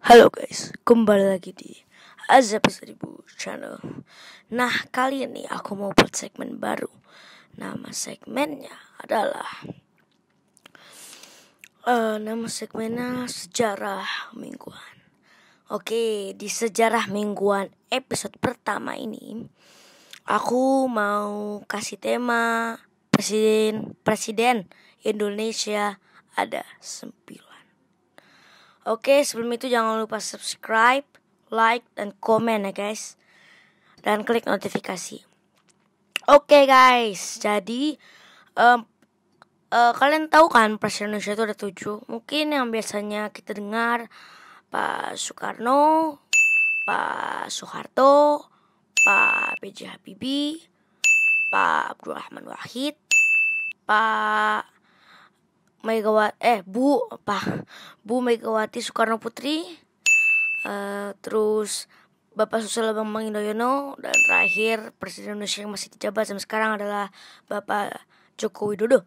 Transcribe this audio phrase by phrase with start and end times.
[0.00, 1.76] Halo guys, kembali lagi di
[2.32, 3.76] Azab Seribu Channel.
[4.48, 6.88] Nah, kali ini aku mau buat segmen baru.
[7.60, 9.44] Nama segmennya adalah
[11.84, 15.04] uh, Nama segmennya Sejarah Mingguan.
[15.68, 19.44] Oke, di Sejarah Mingguan episode pertama ini
[20.24, 22.80] Aku mau kasih tema
[23.12, 24.64] Presiden Presiden
[25.04, 26.00] Indonesia
[26.40, 27.49] ada sembilan
[28.88, 31.04] Oke, sebelum itu jangan lupa subscribe,
[31.52, 33.20] like, dan komen ya guys.
[34.00, 35.20] Dan klik notifikasi.
[36.30, 37.98] Oke guys, jadi
[38.56, 38.86] um,
[39.74, 41.96] uh, kalian tahu kan Presiden Indonesia itu ada tujuh.
[42.06, 44.08] Mungkin yang biasanya kita dengar
[44.70, 46.16] Pak Soekarno,
[46.86, 48.46] Pak Soeharto,
[49.02, 49.96] Pak B.J.
[49.96, 50.62] Habibie,
[51.50, 52.94] Pak Abdurrahman Wahid,
[53.84, 54.79] Pak
[55.80, 57.64] Megawati eh Bu apa
[58.04, 59.64] Bu Megawati Soekarno Putri
[60.68, 61.88] uh, terus
[62.30, 67.10] Bapak Susilo Bambang Yudhoyono dan terakhir Presiden Indonesia yang masih dijabat sampai sekarang adalah
[67.50, 68.06] Bapak
[68.38, 69.02] Joko Widodo.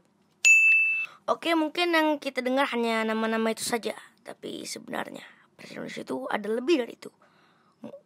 [1.23, 3.95] Oke, mungkin yang kita dengar hanya nama-nama itu saja,
[4.27, 5.23] tapi sebenarnya
[5.55, 7.09] Presiden Indonesia itu ada lebih dari itu.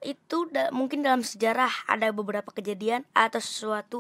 [0.05, 3.99] Itu da mungkin dalam sejarah ada beberapa kejadian atau sesuatu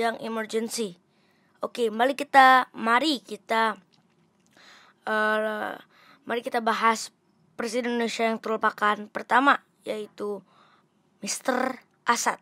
[0.00, 0.96] yang emergency.
[1.60, 3.76] Oke, mari kita mari kita
[5.08, 5.76] uh,
[6.24, 7.12] mari kita bahas
[7.54, 10.42] Presiden Indonesia yang terlupakan pertama yaitu
[11.22, 11.78] Mr.
[12.04, 12.40] Asad.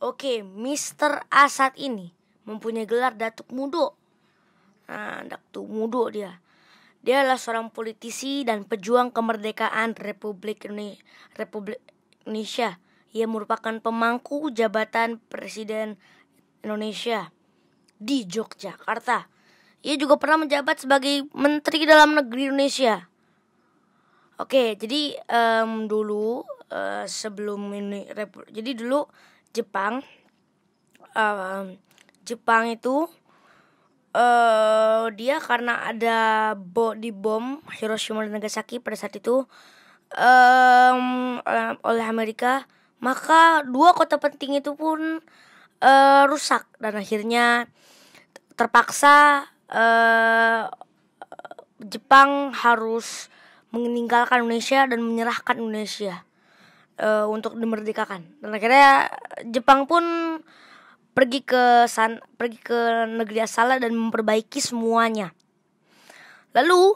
[0.00, 1.24] Oke, Mr.
[1.32, 2.12] Asad ini
[2.44, 3.96] mempunyai gelar Datuk Mudo.
[4.90, 6.42] Nah, Datuk Mudo dia.
[7.00, 11.00] Dia adalah seorang politisi dan pejuang kemerdekaan Republik Indonesia.
[11.32, 11.80] Republik
[12.28, 12.76] Indonesia.
[13.16, 15.96] Ia merupakan pemangku jabatan Presiden
[16.62, 17.32] Indonesia
[17.96, 19.39] di Yogyakarta
[19.80, 23.08] ia juga pernah menjabat sebagai Menteri Dalam Negeri Indonesia.
[24.40, 28.08] Oke, jadi um, dulu uh, sebelum ini
[28.48, 29.04] jadi dulu
[29.52, 30.00] Jepang
[31.12, 31.76] um,
[32.24, 33.04] Jepang itu
[34.14, 36.18] uh, dia karena ada
[36.56, 39.44] bo di bom Hiroshima dan Nagasaki pada saat itu
[40.14, 41.04] um,
[41.84, 42.64] oleh Amerika,
[43.02, 45.20] maka dua kota penting itu pun
[45.82, 47.66] uh, rusak dan akhirnya
[48.54, 50.68] terpaksa uh,
[51.80, 53.32] Jepang harus
[53.70, 56.26] meninggalkan Indonesia dan menyerahkan Indonesia
[57.00, 58.26] uh, untuk dimerdekakan.
[58.42, 59.08] Dan akhirnya
[59.48, 60.04] Jepang pun
[61.10, 65.34] pergi ke san pergi ke negeri asalnya dan memperbaiki semuanya.
[66.54, 66.94] Lalu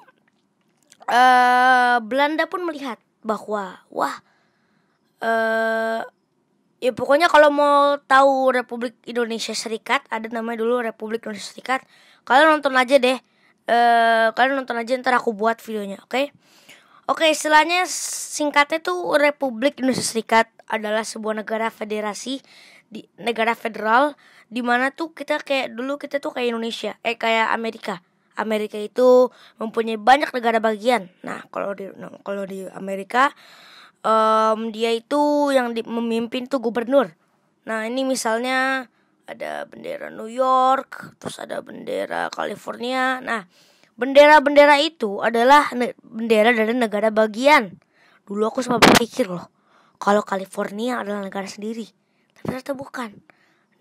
[1.09, 4.17] uh, Belanda pun melihat bahwa wah
[5.23, 6.03] uh,
[6.85, 11.81] ya pokoknya kalau mau tahu Republik Indonesia Serikat ada namanya dulu Republik Indonesia Serikat.
[12.29, 13.17] Kalian nonton aja deh.
[13.65, 16.13] Uh, kalian nonton aja ntar aku buat videonya oke?
[16.13, 16.25] Okay?
[17.09, 22.45] oke okay, istilahnya singkatnya tuh Republik Indonesia Serikat adalah sebuah negara federasi
[22.93, 24.21] di negara federal
[24.53, 28.05] di mana tuh kita kayak dulu kita tuh kayak Indonesia eh kayak Amerika.
[28.35, 29.31] Amerika itu
[29.63, 31.09] mempunyai banyak negara bagian.
[31.23, 31.89] Nah kalau di
[32.27, 33.33] kalau di Amerika
[34.05, 37.17] um, dia itu yang di, memimpin tuh gubernur.
[37.65, 38.87] Nah ini misalnya
[39.25, 43.19] ada bendera New York, terus ada bendera California.
[43.25, 43.49] Nah
[43.97, 45.73] bendera-bendera itu adalah
[46.05, 47.81] bendera dari negara bagian.
[48.29, 49.49] Dulu aku sempat berpikir loh,
[50.01, 51.89] kalau California adalah negara sendiri,
[52.37, 53.11] tapi ternyata bukan.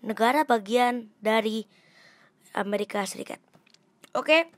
[0.04, 1.64] Negara bagian dari
[2.52, 3.40] Amerika Serikat.
[4.12, 4.52] Oke,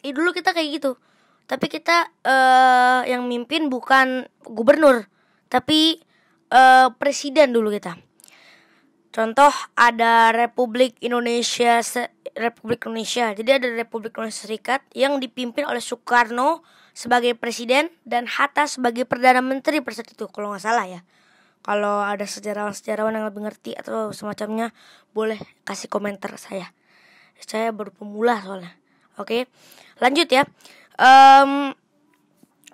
[0.00, 0.12] okay?
[0.16, 0.96] dulu kita kayak gitu
[1.46, 5.06] tapi kita uh, yang mimpin bukan gubernur
[5.46, 6.02] tapi
[6.50, 7.94] uh, presiden dulu kita.
[9.14, 11.80] Contoh ada Republik Indonesia
[12.36, 13.32] Republik Indonesia.
[13.32, 16.60] Jadi ada Republik Indonesia Serikat yang dipimpin oleh Soekarno
[16.92, 21.00] sebagai presiden dan Hatta sebagai perdana menteri pada saat itu kalau nggak salah ya.
[21.64, 24.70] Kalau ada sejarawan-sejarawan yang lebih ngerti atau semacamnya
[25.16, 26.76] boleh kasih komentar saya.
[27.40, 28.76] Saya baru pemula soalnya.
[29.16, 29.48] Oke
[29.96, 30.44] lanjut ya
[31.00, 31.72] um,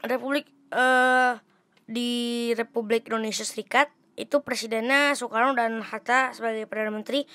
[0.02, 1.38] Republik uh,
[1.86, 7.26] di Republik Indonesia Serikat itu presidennya Soekarno dan Hatta sebagai perdana menteri.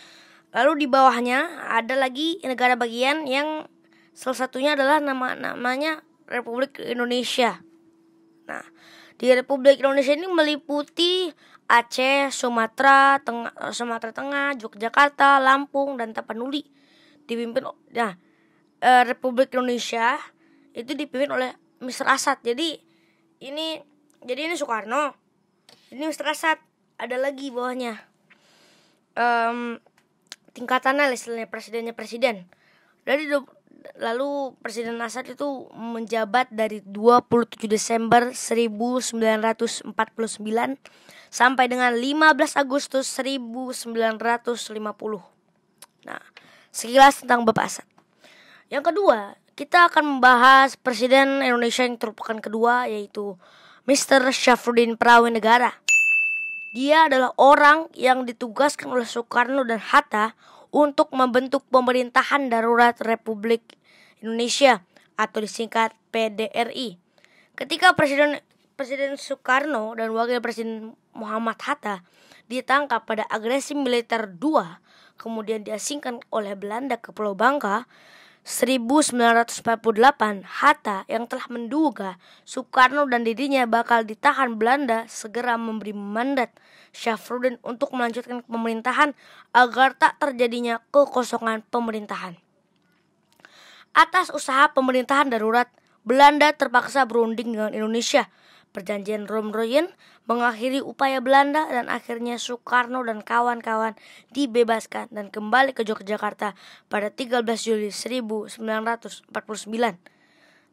[0.56, 3.68] Lalu di bawahnya ada lagi negara bagian yang
[4.16, 7.60] salah satunya adalah nama namanya Republik Indonesia.
[8.48, 8.64] Nah,
[9.20, 11.30] di Republik Indonesia ini meliputi
[11.68, 16.64] Aceh, Sumatera, Tengah, Sumatera Tengah, Yogyakarta, Lampung dan Tapanuli.
[17.28, 18.16] Dipimpin nah,
[18.80, 20.16] eh, Republik Indonesia
[20.78, 22.06] itu dipimpin oleh Mr.
[22.06, 22.78] Asad jadi
[23.42, 23.82] ini
[24.22, 25.18] jadi ini Soekarno
[25.90, 26.30] ini Mr.
[26.30, 26.62] Asad
[27.02, 27.98] ada lagi bawahnya
[29.18, 29.82] um,
[30.54, 32.46] tingkatannya istilahnya presidennya presiden
[33.02, 33.26] dari
[33.96, 39.96] lalu Presiden Assad itu menjabat dari 27 Desember 1949
[41.32, 43.96] sampai dengan 15 Agustus 1950.
[46.08, 46.24] Nah,
[46.72, 47.88] sekilas tentang Bapak Assad.
[48.68, 53.42] Yang kedua, kita akan membahas Presiden Indonesia yang terlupakan kedua yaitu
[53.90, 54.30] Mr.
[54.30, 54.94] Syafruddin
[55.34, 55.74] Negara.
[56.78, 60.38] Dia adalah orang yang ditugaskan oleh Soekarno dan Hatta
[60.70, 63.66] untuk membentuk pemerintahan darurat Republik
[64.22, 64.86] Indonesia
[65.18, 67.02] atau disingkat PDRI.
[67.58, 68.38] Ketika Presiden
[68.78, 72.06] Presiden Soekarno dan Wakil Presiden Muhammad Hatta
[72.46, 77.90] ditangkap pada agresi militer 2 kemudian diasingkan oleh Belanda ke Pulau Bangka
[78.48, 79.60] 1948
[80.48, 82.16] Hatta yang telah menduga
[82.48, 86.56] Soekarno dan dirinya bakal ditahan Belanda segera memberi mandat
[86.96, 89.12] Syafruddin untuk melanjutkan pemerintahan
[89.52, 92.40] agar tak terjadinya kekosongan pemerintahan.
[93.92, 95.68] Atas usaha pemerintahan darurat,
[96.08, 98.32] Belanda terpaksa berunding dengan Indonesia.
[98.78, 99.90] Perjanjian Romroyen
[100.30, 103.98] mengakhiri upaya Belanda dan akhirnya Soekarno dan kawan-kawan
[104.38, 106.54] dibebaskan dan kembali ke Yogyakarta
[106.86, 109.34] pada 13 Juli 1949.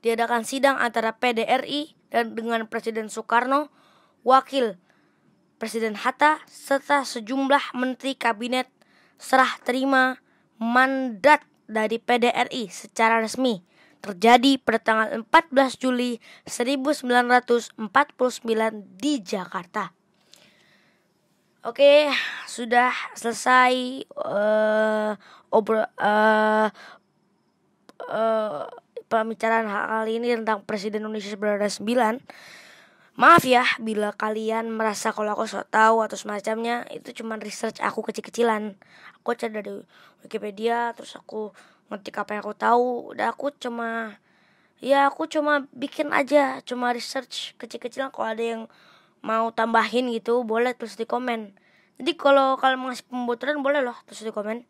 [0.05, 3.73] Diadakan sidang antara PDRI dan dengan Presiden Soekarno,
[4.21, 4.77] Wakil
[5.56, 8.69] Presiden Hatta, serta sejumlah menteri kabinet
[9.17, 10.21] serah terima
[10.61, 13.65] mandat dari PDRI secara resmi
[14.05, 17.81] terjadi pada tanggal 14 Juli 1949
[19.01, 19.91] di Jakarta.
[21.65, 22.12] Oke,
[22.45, 25.17] sudah selesai uh,
[25.49, 26.69] obrol uh,
[28.05, 28.69] uh,
[29.09, 32.21] pembicaraan hal ini tentang Presiden Indonesia 1999.
[33.15, 38.05] Maaf ya bila kalian merasa kalau aku sok tahu atau semacamnya itu cuma research aku
[38.05, 38.77] kecil-kecilan.
[39.23, 39.73] Aku cari dari
[40.21, 41.55] Wikipedia terus aku
[41.94, 42.88] ngetik apa yang aku tahu.
[43.14, 44.19] Udah aku cuma
[44.82, 48.62] ya aku cuma bikin aja, cuma research kecil-kecilan kalau ada yang
[49.25, 51.55] mau tambahin gitu boleh terus di komen.
[51.96, 54.67] Jadi kalau kalian mau ngasih pembocoran boleh loh terus di komen.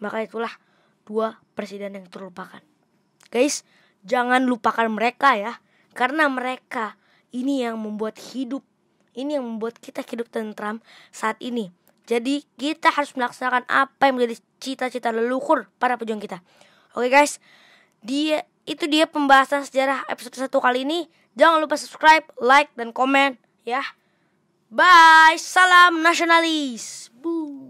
[0.00, 0.54] Maka itulah
[1.04, 2.62] dua presiden yang terlupakan.
[3.28, 3.66] Guys,
[4.06, 5.60] jangan lupakan mereka ya.
[5.92, 6.94] Karena mereka
[7.34, 8.62] ini yang membuat hidup,
[9.12, 10.78] ini yang membuat kita hidup tentram
[11.10, 11.74] saat ini.
[12.10, 16.42] Jadi kita harus melaksanakan apa yang menjadi cita-cita leluhur para pejuang kita.
[16.98, 17.38] Oke guys,
[18.02, 21.06] dia itu dia pembahasan sejarah episode satu kali ini.
[21.38, 23.86] Jangan lupa subscribe, like, dan komen ya.
[24.74, 27.14] Bye, salam nasionalis.
[27.14, 27.69] Boo.